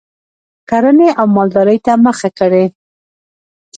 [0.69, 2.65] کرنې او مالدارۍ ته مخه کړي